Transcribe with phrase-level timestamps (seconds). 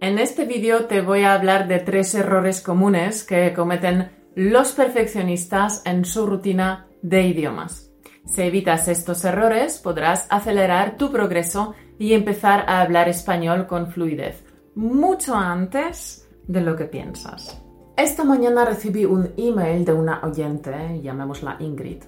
[0.00, 5.82] En este vídeo te voy a hablar de tres errores comunes que cometen los perfeccionistas
[5.84, 7.90] en su rutina de idiomas.
[8.24, 14.44] Si evitas estos errores, podrás acelerar tu progreso y empezar a hablar español con fluidez,
[14.76, 17.60] mucho antes de lo que piensas.
[17.96, 22.04] Esta mañana recibí un email de una oyente, llamémosla Ingrid.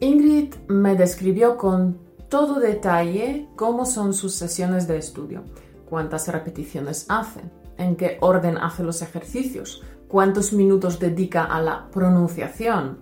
[0.00, 1.98] Ingrid me describió con
[2.28, 5.44] todo detalle cómo son sus sesiones de estudio
[5.90, 7.40] cuántas repeticiones hace,
[7.76, 13.00] en qué orden hace los ejercicios, cuántos minutos dedica a la pronunciación,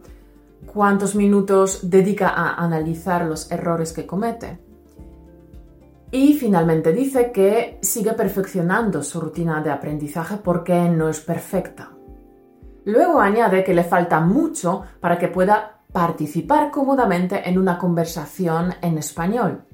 [0.66, 4.58] cuántos minutos dedica a analizar los errores que comete.
[6.10, 11.90] Y finalmente dice que sigue perfeccionando su rutina de aprendizaje porque no es perfecta.
[12.86, 18.96] Luego añade que le falta mucho para que pueda participar cómodamente en una conversación en
[18.96, 19.64] español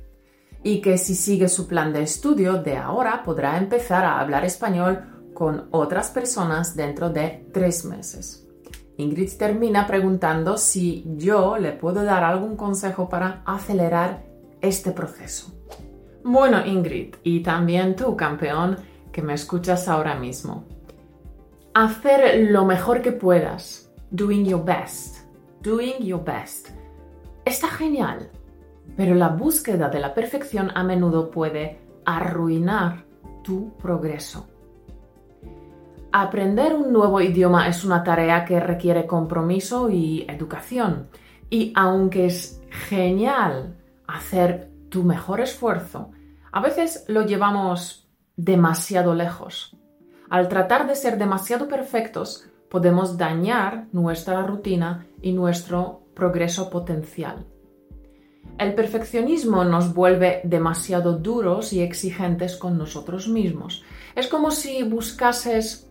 [0.64, 5.04] y que si sigue su plan de estudio de ahora podrá empezar a hablar español
[5.34, 8.48] con otras personas dentro de tres meses.
[8.96, 14.24] Ingrid termina preguntando si yo le puedo dar algún consejo para acelerar
[14.62, 15.52] este proceso.
[16.24, 18.78] Bueno, Ingrid, y también tú, campeón,
[19.12, 20.64] que me escuchas ahora mismo.
[21.74, 25.26] Hacer lo mejor que puedas, doing your best,
[25.60, 26.68] doing your best.
[27.44, 28.30] Está genial,
[28.96, 33.04] pero la búsqueda de la perfección a menudo puede arruinar
[33.42, 34.48] tu progreso.
[36.12, 41.08] Aprender un nuevo idioma es una tarea que requiere compromiso y educación.
[41.50, 43.76] Y aunque es genial
[44.06, 46.12] hacer tu mejor esfuerzo,
[46.52, 49.76] a veces lo llevamos demasiado lejos.
[50.30, 57.44] Al tratar de ser demasiado perfectos, podemos dañar nuestra rutina y nuestro progreso potencial.
[58.58, 63.82] El perfeccionismo nos vuelve demasiado duros y exigentes con nosotros mismos.
[64.14, 65.90] Es como si buscases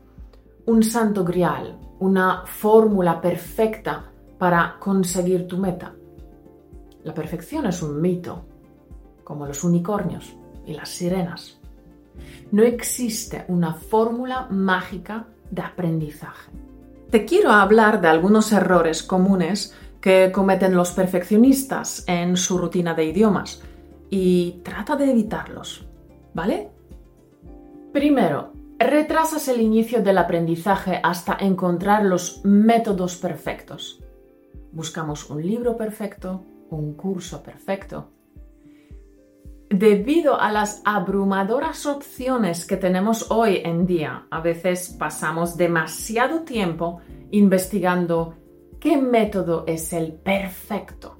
[0.65, 5.93] un santo grial, una fórmula perfecta para conseguir tu meta.
[7.03, 8.45] La perfección es un mito,
[9.25, 10.33] como los unicornios
[10.65, 11.59] y las sirenas.
[12.51, 16.49] No existe una fórmula mágica de aprendizaje.
[17.09, 23.05] Te quiero hablar de algunos errores comunes que cometen los perfeccionistas en su rutina de
[23.05, 23.63] idiomas
[24.09, 25.87] y trata de evitarlos,
[26.33, 26.71] ¿vale?
[27.93, 34.03] Primero, retrasas el inicio del aprendizaje hasta encontrar los métodos perfectos.
[34.73, 38.09] Buscamos un libro perfecto, un curso perfecto.
[39.69, 46.99] Debido a las abrumadoras opciones que tenemos hoy en día, a veces pasamos demasiado tiempo
[47.31, 48.42] investigando
[48.83, 51.15] ¿Qué método es el perfecto?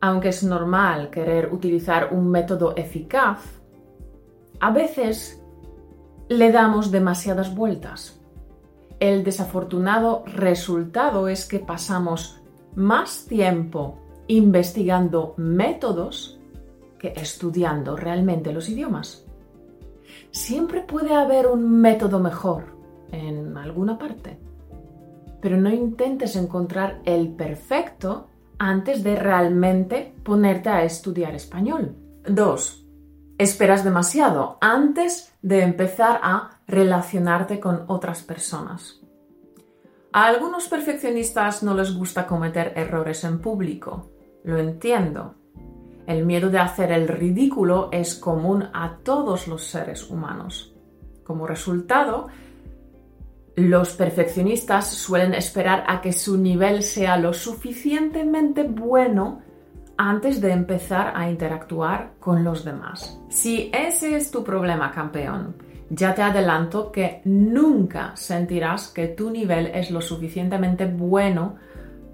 [0.00, 3.60] Aunque es normal querer utilizar un método eficaz,
[4.58, 5.44] a veces
[6.30, 8.18] le damos demasiadas vueltas.
[9.00, 12.40] El desafortunado resultado es que pasamos
[12.74, 13.98] más tiempo
[14.28, 16.40] investigando métodos
[16.98, 19.26] que estudiando realmente los idiomas.
[20.30, 22.64] Siempre puede haber un método mejor
[23.10, 24.38] en alguna parte
[25.42, 31.96] pero no intentes encontrar el perfecto antes de realmente ponerte a estudiar español.
[32.26, 32.86] 2.
[33.36, 39.00] Esperas demasiado antes de empezar a relacionarte con otras personas.
[40.12, 44.10] A algunos perfeccionistas no les gusta cometer errores en público.
[44.44, 45.34] Lo entiendo.
[46.06, 50.72] El miedo de hacer el ridículo es común a todos los seres humanos.
[51.24, 52.28] Como resultado,
[53.56, 59.42] los perfeccionistas suelen esperar a que su nivel sea lo suficientemente bueno
[59.96, 63.20] antes de empezar a interactuar con los demás.
[63.28, 65.54] Si ese es tu problema, campeón,
[65.90, 71.56] ya te adelanto que nunca sentirás que tu nivel es lo suficientemente bueno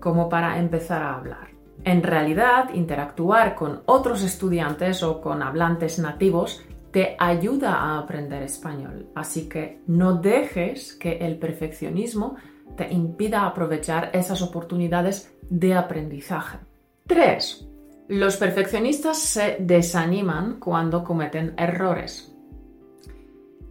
[0.01, 1.49] como para empezar a hablar.
[1.85, 9.09] En realidad, interactuar con otros estudiantes o con hablantes nativos te ayuda a aprender español.
[9.15, 12.37] Así que no dejes que el perfeccionismo
[12.77, 16.59] te impida aprovechar esas oportunidades de aprendizaje.
[17.07, 17.67] 3.
[18.09, 22.35] Los perfeccionistas se desaniman cuando cometen errores.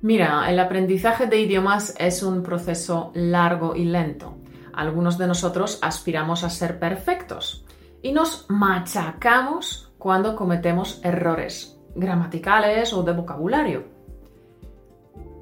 [0.02, 4.38] Mira, el aprendizaje de idiomas es un proceso largo y lento.
[4.74, 7.66] Algunos de nosotros aspiramos a ser perfectos
[8.04, 13.84] y nos machacamos cuando cometemos errores gramaticales o de vocabulario.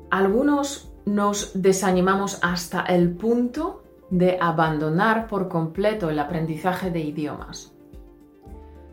[0.09, 7.73] Algunos nos desanimamos hasta el punto de abandonar por completo el aprendizaje de idiomas.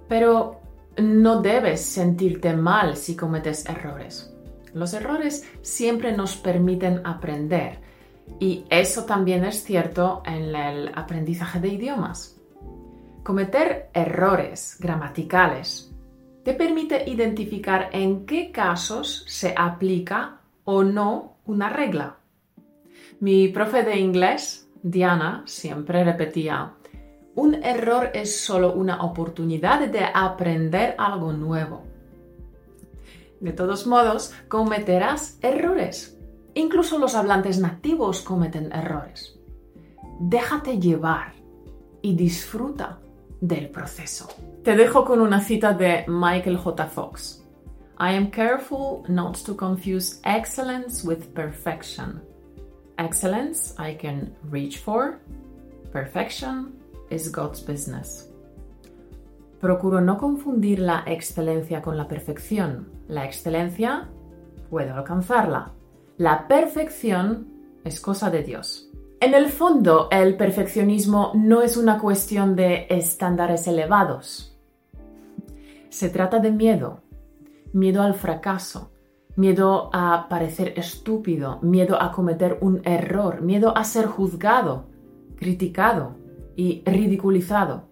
[0.09, 0.61] Pero
[0.97, 4.35] no debes sentirte mal si cometes errores.
[4.75, 7.79] Los errores siempre nos permiten aprender
[8.39, 12.37] y eso también es cierto en el aprendizaje de idiomas.
[13.23, 15.92] Cometer errores gramaticales
[16.45, 22.17] te permite identificar en qué casos se aplica o no una regla.
[23.21, 26.75] Mi profe de inglés, Diana, siempre repetía,
[27.35, 31.85] un error es solo una oportunidad de aprender algo nuevo.
[33.41, 36.19] De todos modos, cometerás errores.
[36.55, 39.39] Incluso los hablantes nativos cometen errores.
[40.21, 41.33] Déjate llevar
[42.03, 43.01] y disfruta
[43.43, 44.29] del proceso.
[44.63, 46.87] Te dejo con una cita de Michael J.
[46.87, 47.43] Fox.
[47.99, 52.23] I am careful not to confuse excellence with perfection.
[52.99, 55.19] Excellence I can reach for.
[55.93, 56.73] Perfection
[57.11, 58.29] is God's business.
[59.61, 62.89] Procuro no confundir la excelencia con la perfección.
[63.09, 64.09] La excelencia
[64.71, 65.73] puedo alcanzarla.
[66.17, 67.49] La perfección
[67.85, 68.89] es cosa de Dios.
[69.23, 74.59] En el fondo, el perfeccionismo no es una cuestión de estándares elevados.
[75.91, 77.03] Se trata de miedo,
[77.73, 78.91] miedo al fracaso,
[79.37, 84.87] miedo a parecer estúpido, miedo a cometer un error, miedo a ser juzgado,
[85.37, 86.17] criticado
[86.57, 87.85] y ridiculizado.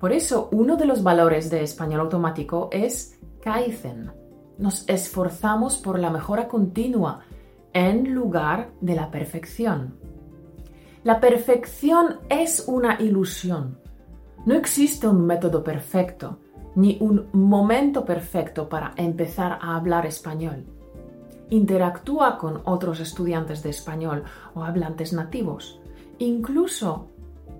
[0.00, 4.10] Por eso, uno de los valores de español automático es Kaizen.
[4.56, 7.20] Nos esforzamos por la mejora continua
[7.74, 10.11] en lugar de la perfección.
[11.04, 13.78] La perfección es una ilusión.
[14.46, 16.38] No existe un método perfecto,
[16.76, 20.64] ni un momento perfecto para empezar a hablar español.
[21.50, 24.22] Interactúa con otros estudiantes de español
[24.54, 25.80] o hablantes nativos.
[26.18, 27.08] Incluso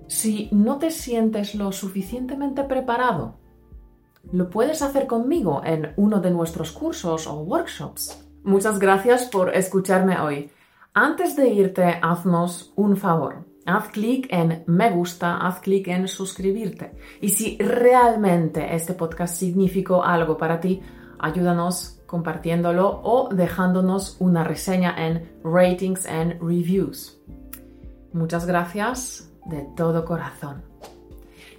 [0.07, 3.35] si no te sientes lo suficientemente preparado,
[4.31, 8.25] lo puedes hacer conmigo en uno de nuestros cursos o workshops.
[8.43, 10.49] Muchas gracias por escucharme hoy.
[10.95, 13.45] Antes de irte, haznos un favor.
[13.65, 16.91] Haz clic en me gusta, haz clic en suscribirte.
[17.19, 20.83] Y si realmente este podcast significó algo para ti,
[21.17, 27.19] ayúdanos compartiéndolo o dejándonos una reseña en ratings and reviews.
[28.11, 30.61] Muchas gracias de todo corazón.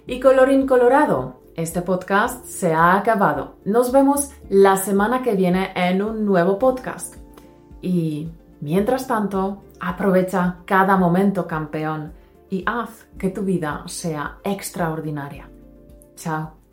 [0.07, 3.57] Y colorín colorado, este podcast se ha acabado.
[3.65, 7.15] Nos vemos la semana que viene en un nuevo podcast.
[7.81, 8.29] Y
[8.65, 12.13] Mientras tanto, aprovecha cada momento campeón
[12.49, 15.47] y haz que tu vida sea extraordinaria.
[16.15, 16.64] Chao.